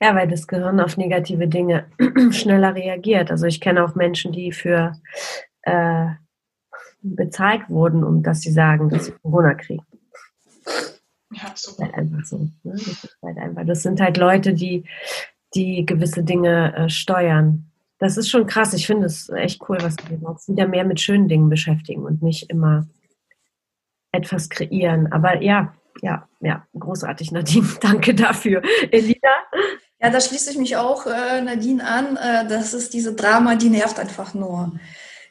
[0.02, 0.15] ja.
[0.15, 1.92] weil das Gehirn auf negative Dinge
[2.32, 3.32] schneller reagiert.
[3.32, 4.94] Also ich kenne auch Menschen, die für
[5.63, 6.08] äh,
[7.02, 9.86] bezahlt wurden, um dass sie sagen, dass sie Corona kriegen.
[11.32, 11.84] Ja, super.
[11.84, 12.38] Halt einfach so.
[12.38, 12.52] Ne?
[12.63, 14.84] Das, ist halt einfach, das sind halt Leute, die,
[15.54, 17.65] die gewisse Dinge äh, steuern.
[18.00, 18.74] Das ist schon krass.
[18.74, 22.22] Ich finde es echt cool, was wir jetzt wieder mehr mit schönen Dingen beschäftigen und
[22.24, 22.88] nicht immer
[24.12, 25.12] etwas kreieren.
[25.12, 27.68] Aber ja, ja, ja, großartig, Nadine.
[27.82, 28.62] Danke dafür.
[28.92, 29.30] Elina?
[30.02, 32.15] Ja, da schließe ich mich auch äh, Nadine an.
[32.15, 34.72] Äh, das ist diese Drama, die nervt einfach nur.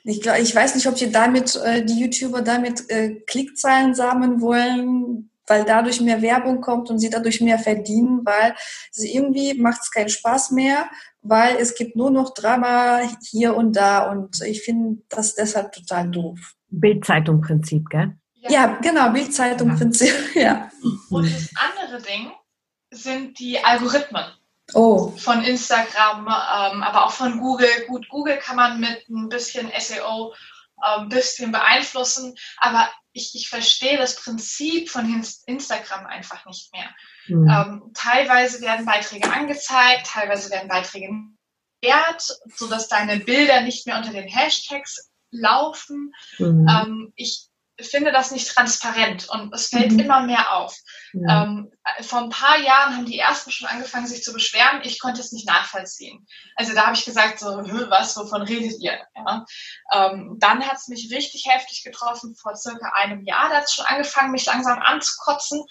[0.05, 4.41] Ich, glaub, ich weiß nicht, ob die damit, äh, die YouTuber damit äh, Klickzahlen sammeln
[4.41, 8.55] wollen, weil dadurch mehr Werbung kommt und sie dadurch mehr verdienen, weil
[8.91, 10.89] sie irgendwie macht es keinen Spaß mehr,
[11.23, 16.11] weil es gibt nur noch Drama hier und da und ich finde das deshalb total
[16.11, 16.39] doof.
[16.69, 18.17] Bildzeitung-Prinzip, gell?
[18.35, 20.71] Ja, ja genau, Bildzeitung-Prinzip, ja.
[21.11, 22.31] Und das andere Ding
[22.91, 24.25] sind die Algorithmen.
[24.75, 25.15] Oh.
[25.17, 27.69] Von Instagram, ähm, aber auch von Google.
[27.89, 30.35] Gut, Google kann man mit ein bisschen SEO
[30.81, 36.89] ein bisschen beeinflussen, aber ich, ich verstehe das Prinzip von Instagram einfach nicht mehr.
[37.27, 37.49] Mhm.
[37.49, 41.11] Ähm, teilweise werden Beiträge angezeigt, teilweise werden Beiträge
[41.83, 42.23] wert,
[42.57, 46.13] sodass deine Bilder nicht mehr unter den Hashtags laufen.
[46.39, 46.67] Mhm.
[46.69, 47.48] Ähm, ich
[47.81, 50.01] finde das nicht transparent und es fällt mhm.
[50.01, 50.77] immer mehr auf.
[51.13, 51.45] Ja.
[51.45, 51.71] Ähm,
[52.03, 54.81] vor ein paar Jahren haben die ersten schon angefangen, sich zu beschweren.
[54.83, 56.27] Ich konnte es nicht nachvollziehen.
[56.57, 58.99] Also da habe ich gesagt, so, was, wovon redet ihr?
[59.15, 59.45] Ja?
[59.93, 63.49] Ähm, dann hat es mich richtig heftig getroffen vor circa einem Jahr.
[63.49, 65.65] Da hat es schon angefangen, mich langsam anzukotzen,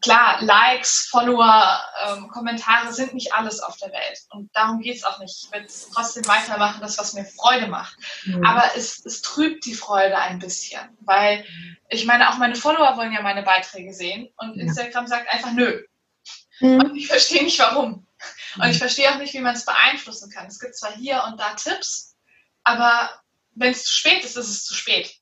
[0.00, 4.18] klar, Likes, Follower, ähm, Kommentare sind nicht alles auf der Welt.
[4.30, 5.44] Und darum geht es auch nicht.
[5.44, 7.96] Ich will trotzdem weitermachen, das, was mir Freude macht.
[8.24, 8.44] Mhm.
[8.44, 10.80] Aber es, es trübt die Freude ein bisschen.
[11.00, 11.44] Weil
[11.88, 14.28] ich meine, auch meine Follower wollen ja meine Beiträge sehen.
[14.36, 14.62] Und ja.
[14.62, 15.82] Instagram sagt einfach nö.
[16.60, 16.80] Mhm.
[16.80, 18.06] Und ich verstehe nicht warum.
[18.56, 20.46] Und ich verstehe auch nicht, wie man es beeinflussen kann.
[20.46, 22.16] Es gibt zwar hier und da Tipps,
[22.64, 23.10] aber
[23.54, 25.19] wenn es zu spät ist, ist es zu spät.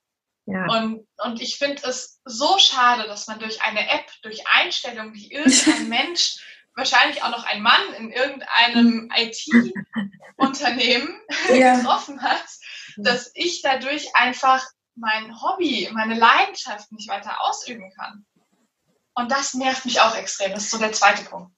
[0.50, 0.64] Ja.
[0.66, 5.30] Und, und ich finde es so schade, dass man durch eine App, durch Einstellungen, die
[5.30, 6.38] irgendein Mensch,
[6.74, 11.20] wahrscheinlich auch noch ein Mann in irgendeinem IT-Unternehmen
[11.54, 11.76] ja.
[11.76, 12.46] getroffen hat,
[12.96, 18.24] dass ich dadurch einfach mein Hobby, meine Leidenschaft nicht weiter ausüben kann.
[19.14, 20.52] Und das nervt mich auch extrem.
[20.52, 21.52] Das ist so der zweite Punkt.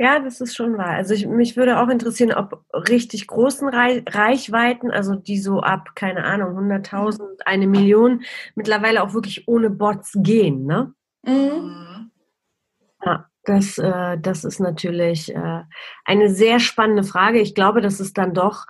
[0.00, 0.92] Ja, das ist schon wahr.
[0.94, 6.24] Also ich, mich würde auch interessieren, ob richtig großen Reichweiten, also die so ab, keine
[6.24, 8.22] Ahnung, 100.000, eine Million,
[8.54, 10.94] mittlerweile auch wirklich ohne Bots gehen, ne?
[11.22, 12.10] Mhm.
[13.04, 15.64] Ja, das, äh, das ist natürlich äh,
[16.06, 17.38] eine sehr spannende Frage.
[17.38, 18.64] Ich glaube, dass es dann doch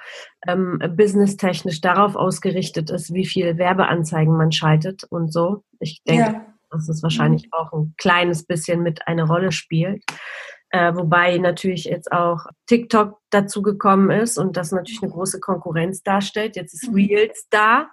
[0.49, 5.63] ähm, businesstechnisch darauf ausgerichtet ist, wie viel Werbeanzeigen man schaltet und so.
[5.79, 6.47] Ich denke, ja.
[6.73, 7.53] dass es wahrscheinlich mhm.
[7.53, 10.03] auch ein kleines bisschen mit eine Rolle spielt.
[10.71, 16.03] Äh, wobei natürlich jetzt auch TikTok dazu gekommen ist und das natürlich eine große Konkurrenz
[16.03, 16.55] darstellt.
[16.55, 16.95] Jetzt ist mhm.
[16.95, 17.91] Reels da.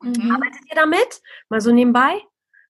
[0.00, 0.30] Mhm.
[0.32, 1.20] Arbeitet ihr damit?
[1.50, 2.20] Mal so nebenbei?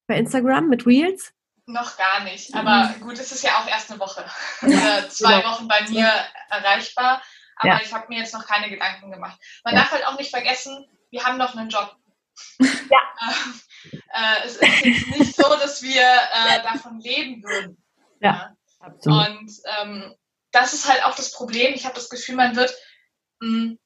[0.08, 1.32] Bei Instagram mit Reels?
[1.66, 2.54] Noch gar nicht.
[2.54, 3.00] Aber mhm.
[3.00, 4.24] gut, es ist ja auch erst eine Woche
[4.62, 5.52] oder zwei genau.
[5.52, 6.10] Wochen bei mir
[6.50, 7.22] erreichbar.
[7.56, 7.80] Aber ja.
[7.82, 9.40] ich habe mir jetzt noch keine Gedanken gemacht.
[9.64, 9.80] Man ja.
[9.80, 11.96] darf halt auch nicht vergessen, wir haben noch einen Job.
[12.90, 13.00] Ja.
[13.92, 17.82] äh, es ist jetzt nicht so, dass wir äh, davon leben würden.
[18.20, 18.54] Ja.
[18.84, 19.28] Absolut.
[19.28, 20.14] Und ähm,
[20.52, 21.74] das ist halt auch das Problem.
[21.74, 22.74] Ich habe das Gefühl, man wird
[23.40, 23.78] mh, hm,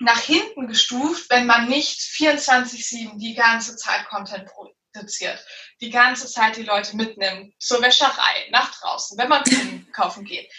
[0.00, 5.44] nach hinten gestuft, wenn man nicht 24-7 die ganze Zeit Content produziert,
[5.80, 9.42] die ganze Zeit die Leute mitnimmt, zur Wäscherei, nach draußen, wenn man
[9.92, 10.50] kaufen geht.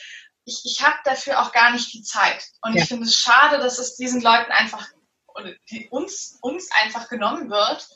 [0.46, 2.44] Ich, ich habe dafür auch gar nicht die Zeit.
[2.62, 2.84] Und ja.
[2.84, 4.88] ich finde es schade, dass es diesen Leuten einfach,
[5.36, 7.88] oder die, uns, uns einfach genommen wird,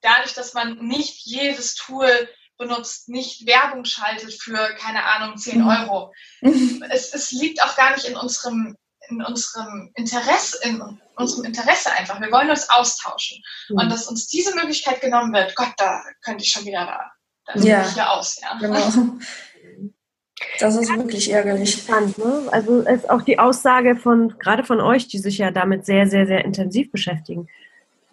[0.00, 2.28] dadurch, dass man nicht jedes Tool
[2.58, 5.68] benutzt, nicht Werbung schaltet für, keine Ahnung, 10 mhm.
[5.68, 6.12] Euro.
[6.90, 8.76] es, es liegt auch gar nicht in unserem,
[9.08, 10.82] in unserem Interesse, in
[11.16, 12.20] unserem Interesse einfach.
[12.20, 13.42] Wir wollen uns austauschen.
[13.68, 13.78] Mhm.
[13.78, 17.10] Und dass uns diese Möglichkeit genommen wird, Gott, da könnte ich schon wieder da.
[17.46, 17.86] Da ja.
[17.86, 18.56] ich hier aus, ja.
[18.58, 19.18] Genau.
[20.58, 21.82] Das ist wirklich ärgerlich.
[21.82, 22.48] Spannend, ne?
[22.50, 26.26] Also ist auch die Aussage von, gerade von euch, die sich ja damit sehr, sehr,
[26.26, 27.48] sehr intensiv beschäftigen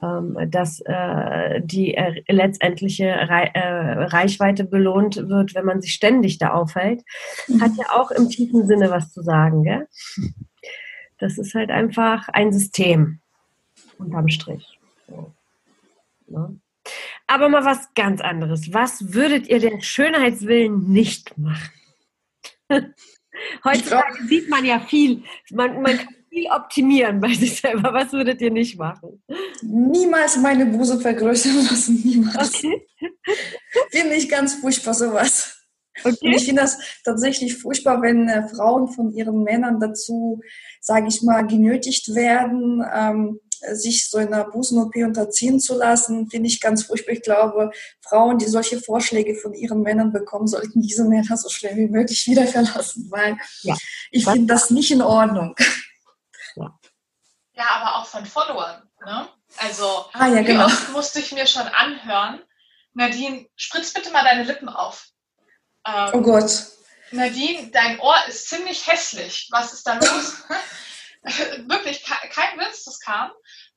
[0.02, 7.04] dass äh, die äh, letztendliche äh, Reichweite belohnt wird, wenn man sich ständig da aufhält,
[7.48, 7.62] mhm.
[7.62, 9.64] hat ja auch im tiefen Sinne was zu sagen.
[9.64, 9.88] Gell?
[11.20, 13.20] Das ist halt einfach ein System
[14.00, 14.80] unterm Strich.
[16.28, 16.60] Ne?
[17.28, 18.74] Aber mal was ganz anderes.
[18.74, 21.72] Was würdet ihr der Schönheitswillen nicht machen?
[23.64, 25.24] Heutzutage sieht man ja viel.
[25.52, 27.94] Man, man kann viel optimieren bei sich selber.
[27.94, 29.22] Was würdet ihr nicht machen?
[29.62, 32.02] Niemals meine Busen vergrößern lassen.
[32.04, 32.56] Niemals.
[32.56, 32.88] Okay.
[33.92, 35.58] finde ich ganz furchtbar sowas.
[36.04, 36.18] Okay.
[36.22, 40.40] Und ich finde das tatsächlich furchtbar, wenn äh, Frauen von ihren Männern dazu,
[40.80, 43.40] sage ich mal, genötigt werden, ähm,
[43.74, 47.14] sich so einer Busen-OP unterziehen zu lassen, finde ich ganz furchtbar.
[47.14, 51.76] Ich glaube, Frauen, die solche Vorschläge von ihren Männern bekommen, sollten diese Männer so schnell
[51.76, 53.76] wie möglich wieder verlassen, weil ja.
[54.12, 55.56] ich finde das nicht in Ordnung.
[57.54, 58.90] Ja, aber auch von Followern.
[59.06, 59.28] Ne?
[59.58, 60.68] Also, ah, ja, genau.
[60.68, 62.42] wie oft musste ich mir schon anhören,
[62.94, 65.08] Nadine, spritz bitte mal deine Lippen auf.
[65.86, 66.68] Ähm, oh Gott.
[67.12, 69.50] Nadine, dein Ohr ist ziemlich hässlich.
[69.52, 70.44] Was ist da los?
[71.68, 73.32] Wirklich, kein Witz, das kam.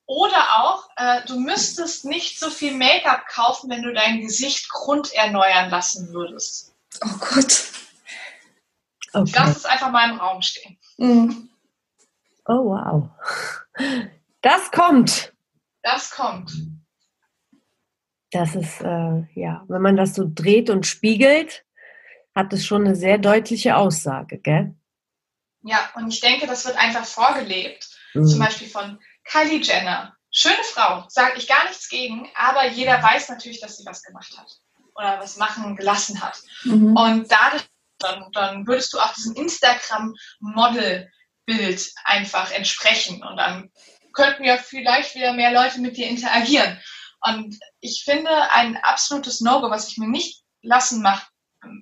[0.07, 5.71] Oder auch, äh, du müsstest nicht so viel Make-up kaufen, wenn du dein Gesicht grunderneuern
[5.71, 6.75] lassen würdest.
[7.03, 7.65] Oh Gott.
[9.13, 9.33] Okay.
[9.35, 10.79] Lass es einfach mal im Raum stehen.
[10.99, 11.49] Mhm.
[12.47, 13.11] Oh wow.
[14.43, 15.33] Das kommt.
[15.83, 16.53] Das kommt.
[18.31, 21.65] Das ist, äh, ja, wenn man das so dreht und spiegelt,
[22.35, 24.75] hat es schon eine sehr deutliche Aussage, gell?
[25.63, 27.89] Ja, und ich denke, das wird einfach vorgelebt.
[28.13, 28.27] Mhm.
[28.27, 30.17] Zum Beispiel von Kylie Jenner.
[30.31, 34.37] Schöne Frau, sage ich gar nichts gegen, aber jeder weiß natürlich, dass sie was gemacht
[34.37, 34.51] hat
[34.97, 36.43] oder was machen gelassen hat.
[36.65, 36.97] Mhm.
[36.97, 37.65] Und dadurch,
[37.99, 39.37] dann, dann würdest du auch diesem
[41.47, 43.71] Instagram-Model-Bild einfach entsprechen und dann
[44.13, 46.79] könnten ja vielleicht wieder mehr Leute mit dir interagieren.
[47.21, 51.29] Und ich finde ein absolutes No-Go, was ich mir nicht lassen mach,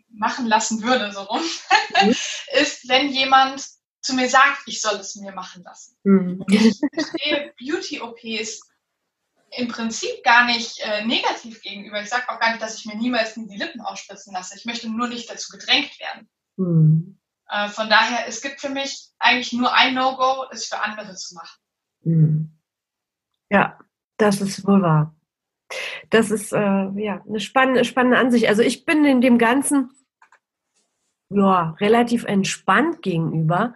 [0.08, 1.42] machen lassen würde, so rum,
[2.02, 2.10] mhm.
[2.60, 3.64] ist, wenn jemand
[4.00, 5.96] zu mir sagt, ich soll es mir machen lassen.
[6.04, 6.44] Mhm.
[6.48, 8.60] Ich stehe Beauty-OPs
[9.54, 12.00] im Prinzip gar nicht äh, negativ gegenüber.
[12.00, 14.56] Ich sage auch gar nicht, dass ich mir niemals die Lippen ausspritzen lasse.
[14.56, 16.28] Ich möchte nur nicht dazu gedrängt werden.
[16.56, 17.18] Mhm.
[17.48, 21.34] Äh, von daher, es gibt für mich eigentlich nur ein No-Go, es für andere zu
[21.34, 21.58] machen.
[22.04, 22.58] Mhm.
[23.50, 23.78] Ja,
[24.16, 25.14] das ist wohl wahr.
[26.10, 28.48] Das ist äh, ja eine spannende, spannende Ansicht.
[28.48, 29.90] Also ich bin in dem Ganzen
[31.30, 33.74] ja, relativ entspannt gegenüber.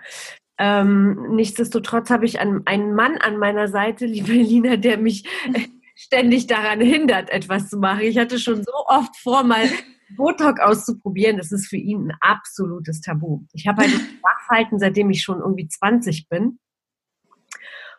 [0.58, 5.24] Ähm, nichtsdestotrotz habe ich einen, einen Mann an meiner Seite, liebe Lina, der mich
[5.94, 8.00] ständig daran hindert, etwas zu machen.
[8.00, 9.68] Ich hatte schon so oft vor, mal
[10.16, 11.36] Botox auszuprobieren.
[11.36, 13.42] Das ist für ihn ein absolutes Tabu.
[13.52, 13.92] Ich habe halt
[14.22, 16.58] Nachfalten, seitdem ich schon irgendwie 20 bin.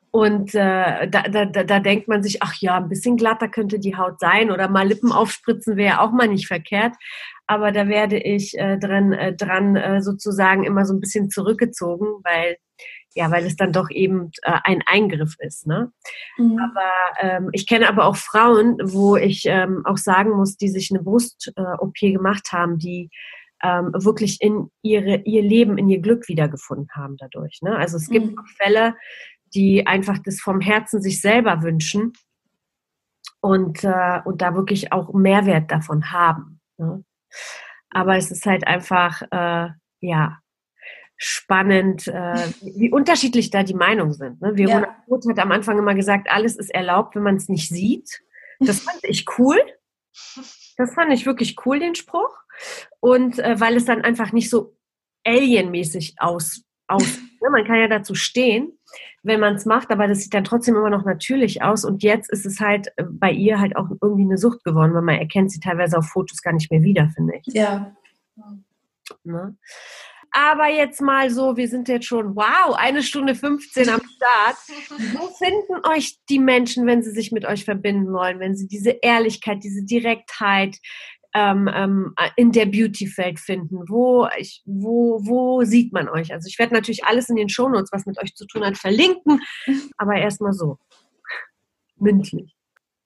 [0.09, 3.97] Und äh, da, da, da denkt man sich, ach ja, ein bisschen glatter könnte die
[3.97, 6.95] Haut sein oder mal Lippen aufspritzen wäre auch mal nicht verkehrt
[7.47, 12.07] aber da werde ich äh, dran, äh, dran äh, sozusagen immer so ein bisschen zurückgezogen,
[12.23, 12.57] weil
[13.17, 15.65] ja, weil es dann doch eben äh, ein Eingriff ist.
[15.65, 15.91] Ne?
[16.37, 16.59] Mhm.
[16.59, 20.91] Aber ähm, ich kenne aber auch Frauen, wo ich ähm, auch sagen muss, die sich
[20.91, 23.09] eine Brust-OP äh, gemacht haben, die
[23.63, 27.59] ähm, wirklich in ihre, ihr Leben, in ihr Glück wiedergefunden haben dadurch.
[27.63, 27.75] Ne?
[27.75, 28.37] Also es gibt mhm.
[28.37, 28.95] auch Fälle,
[29.55, 32.13] die einfach das vom Herzen sich selber wünschen
[33.41, 36.59] und, äh, und da wirklich auch Mehrwert davon haben.
[36.77, 37.03] Ne?
[37.89, 39.69] Aber es ist halt einfach, äh,
[40.01, 40.37] ja,
[41.17, 44.41] spannend, äh, wie unterschiedlich da die Meinungen sind.
[44.41, 44.55] Ne?
[44.55, 45.03] Verona ja.
[45.07, 48.21] Roth hat am Anfang immer gesagt, alles ist erlaubt, wenn man es nicht sieht.
[48.59, 49.57] Das fand ich cool.
[50.77, 52.35] Das fand ich wirklich cool, den Spruch.
[52.99, 54.77] Und äh, weil es dann einfach nicht so
[55.23, 57.49] alienmäßig aus, aus ne?
[57.51, 58.77] man kann ja dazu stehen
[59.27, 61.83] wenn man es macht, aber das sieht dann trotzdem immer noch natürlich aus.
[61.83, 65.01] Und jetzt ist es halt äh, bei ihr halt auch irgendwie eine Sucht geworden, weil
[65.01, 67.53] man erkennt sie teilweise auf Fotos gar nicht mehr wieder, finde ich.
[67.53, 67.95] Ja.
[69.23, 69.55] Ne?
[70.37, 74.57] Aber jetzt mal so, wir sind jetzt schon, wow, eine Stunde 15 am Start.
[75.15, 78.91] Wo finden euch die Menschen, wenn sie sich mit euch verbinden wollen, wenn sie diese
[79.01, 80.77] Ehrlichkeit, diese Direktheit,
[81.33, 83.89] ähm, ähm, in der Beauty-Welt finden?
[83.89, 86.31] Wo, ich, wo, wo sieht man euch?
[86.31, 89.41] Also ich werde natürlich alles in den Shownotes, was mit euch zu tun hat, verlinken,
[89.97, 90.77] aber erstmal so.
[91.95, 92.55] Mündlich.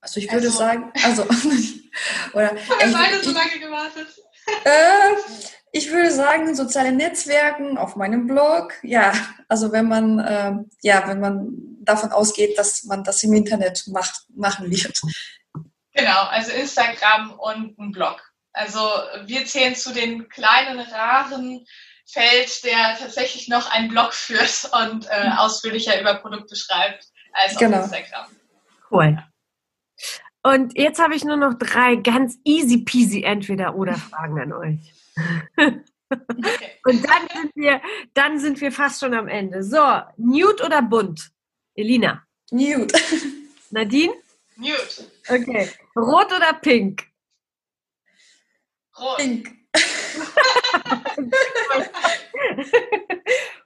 [0.02, 1.22] Also ich würde also, sagen, also
[2.34, 4.08] oder haben wir beide so lange gewartet.
[4.64, 8.74] Äh, ich würde sagen, soziale Netzwerken auf meinem Blog.
[8.82, 9.12] Ja,
[9.48, 11.48] also wenn man äh, ja, wenn man
[11.80, 15.00] davon ausgeht, dass man das im Internet macht, machen wird.
[15.94, 18.20] Genau, also Instagram und ein Blog.
[18.52, 18.80] Also
[19.24, 21.64] wir zählen zu den kleinen, raren
[22.06, 25.32] Feld, der tatsächlich noch einen Blog führt und äh, mhm.
[25.38, 27.78] ausführlicher über Produkte schreibt als genau.
[27.78, 28.26] auf Instagram.
[28.90, 29.22] Cool.
[30.42, 34.92] Und jetzt habe ich nur noch drei ganz easy peasy entweder oder Fragen an euch.
[36.84, 37.80] Und dann sind wir,
[38.14, 39.62] dann sind wir fast schon am Ende.
[39.62, 41.30] So, Nude oder bunt?
[41.74, 42.22] Elina.
[42.50, 42.94] Nude.
[43.70, 44.12] Nadine?
[44.56, 45.10] Nude.
[45.28, 45.70] Okay.
[45.96, 47.06] Rot oder pink?
[48.98, 49.16] Rot.
[49.18, 49.50] Pink.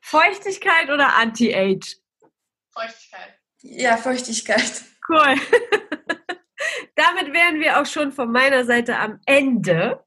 [0.00, 1.96] Feuchtigkeit oder Anti-Age?
[2.70, 3.40] Feuchtigkeit.
[3.62, 4.84] Ja, Feuchtigkeit.
[5.08, 5.34] Cool.
[6.94, 10.04] Damit wären wir auch schon von meiner Seite am Ende.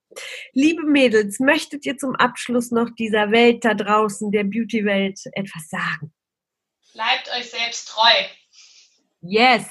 [0.54, 6.14] Liebe Mädels, möchtet ihr zum Abschluss noch dieser Welt da draußen, der Beauty-Welt, etwas sagen?
[6.94, 8.10] Bleibt euch selbst treu.
[9.22, 9.66] Yes.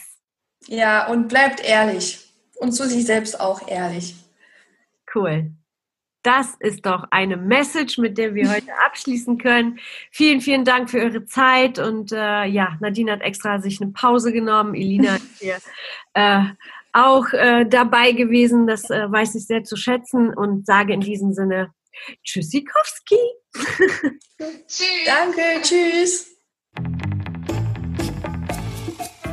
[0.67, 2.19] Ja, und bleibt ehrlich.
[2.57, 4.15] Und zu sich selbst auch ehrlich.
[5.15, 5.53] Cool.
[6.23, 9.79] Das ist doch eine Message, mit der wir heute abschließen können.
[10.11, 11.79] Vielen, vielen Dank für eure Zeit.
[11.79, 14.75] Und äh, ja, Nadine hat extra sich eine Pause genommen.
[14.75, 15.59] Elina ist hier
[16.15, 16.45] äh,
[16.93, 18.67] auch äh, dabei gewesen.
[18.67, 21.73] Das äh, weiß ich sehr zu schätzen und sage in diesem Sinne
[22.25, 23.19] Tschüssikowski.
[24.69, 25.07] tschüss.
[25.07, 26.35] Danke, tschüss.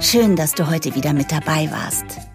[0.01, 2.34] Schön, dass du heute wieder mit dabei warst.